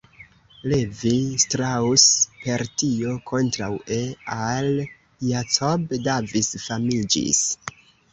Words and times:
Levi 0.69 1.17
Strauss 1.41 2.05
per 2.45 2.63
tio, 2.81 3.13
kontraŭe 3.31 3.99
al 4.37 4.71
Jacob 5.27 5.93
Davis, 6.09 6.51
famiĝis. 6.65 7.43